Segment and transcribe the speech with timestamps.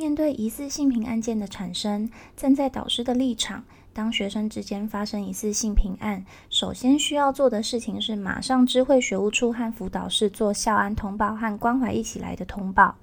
[0.00, 12.94] 面对疑似性平案件的产生，站在导师的立场，当学生之间发生疑似性平案，首先需要做的事情是马上知会学务处和辅导室做校安通报和关怀一起来的通报。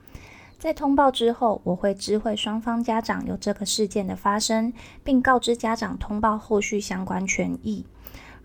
[0.58, 7.86] 在通报之后，我会知会双方家长有这个事件的发生，并告知家长通报后续相关权益。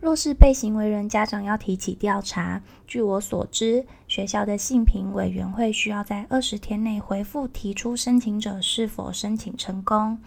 [0.03, 10.19] 若是被行为人家长要提起调查，据我所知，学校的性评委员会需要在二十天内回复提出申请者是否申请成功。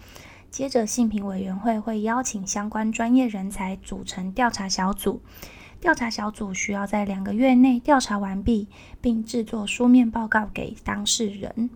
[0.50, 5.20] 接着，性评委员会会邀请相关专业人才组成调查小组，
[5.78, 8.68] 调查小组需要在两个月内调查完毕，
[9.02, 11.68] 并制作书面报告给当事人。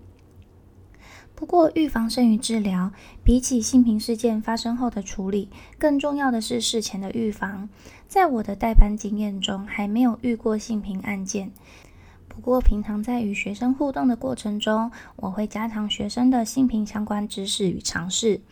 [1.41, 2.93] 不过，预防胜于治疗。
[3.25, 7.71] 比起性平事件发生后的处理，更重要的是事前的预防。
[8.07, 11.51] 在我的代班经验中，还没有遇过性平案件。
[12.29, 18.43] 不过，平常在与学生互动的过程中，我会加强学生的性平相关知识与常识。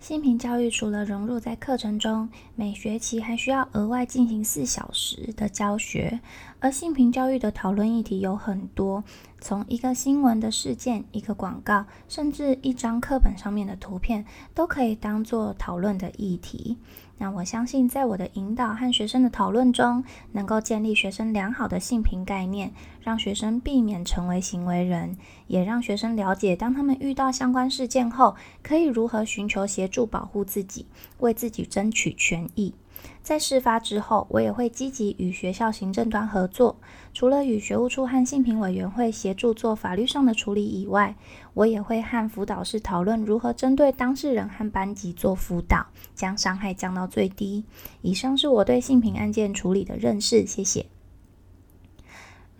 [0.00, 6.18] 性平教育除了融入在课程中，每学期还需要额外进行四小时的教学。
[6.58, 9.04] 而性平教育的讨论议题有很多，
[9.42, 16.78] 从一个新闻的事件、一个广告，甚至一张课本上面的图片，都可以当做讨论的议题。
[17.18, 25.16] 那我相信，在我的引导和学生的讨论中，能够建立学生良好的性平概念，让学生避免成为行为人，
[25.48, 30.86] 也让学生了解，当他们遇到相关事件后，可以如何寻求协助保护自己，
[31.18, 32.72] 为自己争取权益。
[33.22, 36.76] 在事发之后，我也会积极与学校行政端合作。
[37.14, 41.14] 除了与学务处和性平委员会协助做法律上的处理以外，
[41.54, 47.64] 我也会和辅导室讨论如何针对当事人和班级做辅导，将伤害降到最低。
[48.00, 50.86] 以上是我对性平案件处理的认识，谢谢。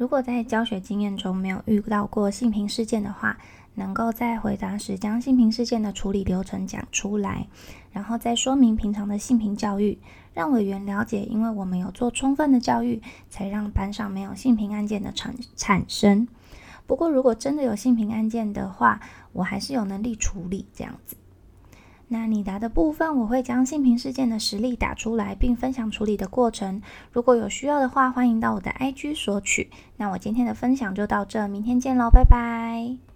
[0.03, 3.39] 如果在教学经验中没有遇到过性平事件的话，
[3.77, 7.47] 能够在回答时将性平事件的处理流程讲出来，
[7.93, 9.97] 然后再说明平常的性平教育，
[10.35, 16.27] 让委员了解，因为我们有做充分的教育，才让班上没有性平案件的产产生。
[16.89, 19.01] 不过，如果真的有性平案件的话，
[19.33, 21.15] 我还是有能力处理这样子。
[22.13, 26.83] 那你答的部分，我会将性平事件的实例打出来，并分享处理的过程。
[27.11, 29.71] 如果有需要的话，欢迎到我的 IG 索取。
[29.97, 33.03] 那我今天的分享就到这，明天见喽，拜拜。